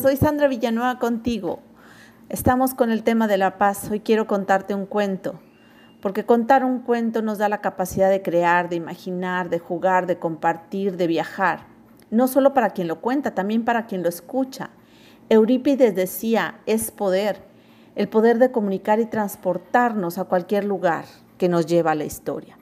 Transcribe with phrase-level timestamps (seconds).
[0.00, 1.60] soy Sandra Villanueva contigo.
[2.30, 3.90] Estamos con el tema de la paz.
[3.90, 5.40] Hoy quiero contarte un cuento,
[6.00, 10.18] porque contar un cuento nos da la capacidad de crear, de imaginar, de jugar, de
[10.18, 11.66] compartir, de viajar.
[12.10, 14.70] No solo para quien lo cuenta, también para quien lo escucha.
[15.28, 17.42] Eurípides decía, es poder,
[17.94, 21.04] el poder de comunicar y transportarnos a cualquier lugar
[21.36, 22.58] que nos lleva a la historia.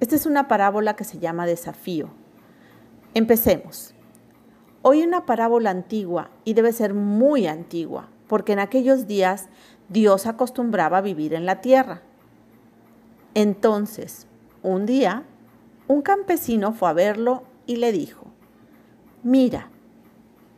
[0.00, 2.10] Esta es una parábola que se llama desafío.
[3.14, 3.94] Empecemos.
[4.86, 9.48] Hoy una parábola antigua, y debe ser muy antigua, porque en aquellos días
[9.88, 12.02] Dios acostumbraba a vivir en la tierra.
[13.32, 14.26] Entonces,
[14.62, 15.24] un día,
[15.88, 18.26] un campesino fue a verlo y le dijo,
[19.22, 19.70] mira,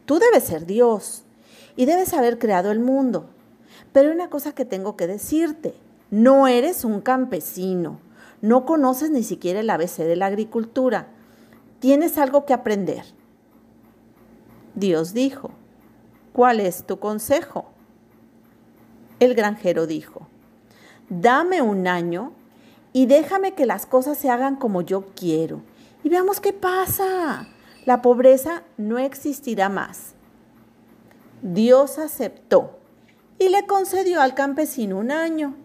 [0.06, 1.22] tú debes ser Dios
[1.76, 3.28] y debes haber creado el mundo,
[3.92, 5.72] pero hay una cosa que tengo que decirte,
[6.10, 8.00] no eres un campesino,
[8.40, 11.10] no conoces ni siquiera el ABC de la agricultura,
[11.78, 13.04] tienes algo que aprender.
[14.76, 15.52] Dios dijo,
[16.34, 17.64] ¿cuál es tu consejo?
[19.20, 20.28] El granjero dijo,
[21.08, 22.32] dame un año
[22.92, 25.62] y déjame que las cosas se hagan como yo quiero.
[26.04, 27.48] Y veamos qué pasa.
[27.86, 30.14] La pobreza no existirá más.
[31.40, 32.78] Dios aceptó
[33.38, 35.56] y le concedió al campesino un año.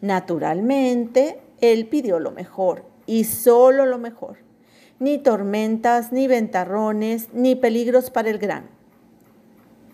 [0.00, 4.49] Naturalmente, él pidió lo mejor y solo lo mejor
[5.00, 8.68] ni tormentas, ni ventarrones, ni peligros para el grano.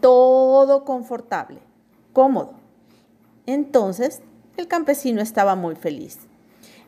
[0.00, 1.60] Todo confortable,
[2.12, 2.54] cómodo.
[3.46, 4.20] Entonces
[4.56, 6.18] el campesino estaba muy feliz.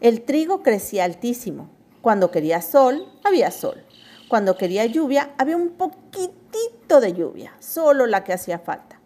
[0.01, 1.71] El trigo crecía altísimo.
[2.03, 3.85] Cuando quería sol, había sol.
[4.29, 9.01] Cuando quería lluvia, había un poquitito de lluvia, solo la que hacía falta.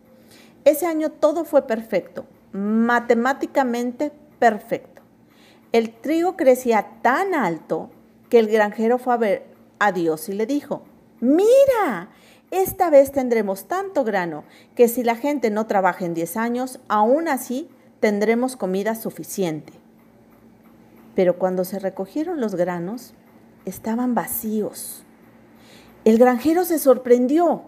[0.65, 5.03] Ese año todo fue perfecto, matemáticamente perfecto.
[5.73, 7.91] El trigo crecía tan alto
[8.33, 9.45] que el granjero fue a ver
[9.79, 10.81] a Dios y le dijo,
[11.21, 12.09] mira,
[12.51, 14.45] esta vez tendremos tanto grano
[14.75, 17.69] que si la gente no trabaja en 10 años, aún así
[18.01, 19.75] tendremos comida suficiente.
[21.15, 23.13] Pero cuando se recogieron los granos,
[23.67, 25.03] estaban vacíos.
[26.07, 27.65] El granjero se sorprendió.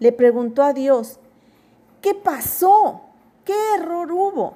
[0.00, 1.18] Le preguntó a Dios,
[2.02, 3.04] ¿qué pasó?
[3.46, 4.52] ¿Qué error hubo?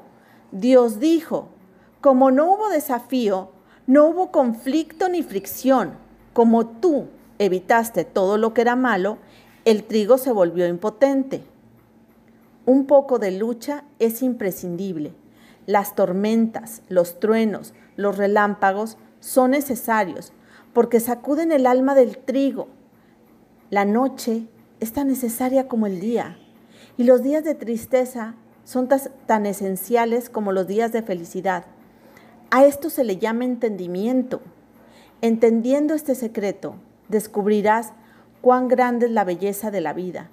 [0.53, 1.49] Dios dijo,
[2.03, 3.53] como no hubo desafío,
[3.89, 5.95] no hubo conflicto ni fricción.
[6.35, 9.17] Como tú evitaste todo lo que era malo,
[9.65, 11.43] el trigo se volvió impotente.
[12.67, 15.15] Un poco de lucha es imprescindible.
[15.65, 20.35] Las tormentas, los truenos, los relámpagos son necesarios
[20.75, 22.69] porque sacuden el alma del trigo.
[23.71, 24.49] La noche
[24.81, 26.37] es tan necesaria como el día
[26.99, 28.35] y los días de tristeza
[28.65, 28.87] son
[29.25, 31.65] tan esenciales como los días de felicidad.
[32.51, 34.41] A esto se le llama entendimiento.
[35.21, 36.77] Entendiendo este secreto,
[37.09, 37.93] descubrirás
[38.41, 40.31] cuán grande es la belleza de la vida,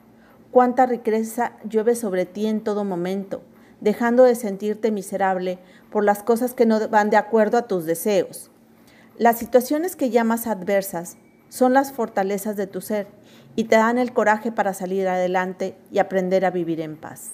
[0.52, 3.42] cuánta riqueza llueve sobre ti en todo momento,
[3.82, 5.60] dejando de sentirte miserable
[5.92, 8.50] por las cosas que no van de acuerdo a tus deseos.
[9.18, 11.18] Las situaciones que llamas adversas
[11.50, 13.08] son las fortalezas de tu ser
[13.58, 17.32] y te dan el coraje para salir adelante y aprender a vivir en paz.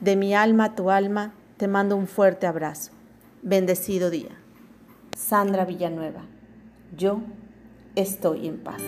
[0.00, 2.97] De mi alma a tu alma, te mando un fuerte abrazo.
[3.42, 4.30] Bendecido día.
[5.16, 6.22] Sandra Villanueva.
[6.96, 7.20] Yo
[7.94, 8.82] estoy en paz.